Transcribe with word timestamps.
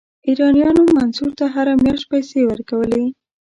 ایرانیانو 0.27 0.83
منصور 0.97 1.31
ته 1.39 1.45
هره 1.53 1.73
میاشت 1.83 2.05
پیسې 2.11 2.39
ورکولې. 2.45 3.03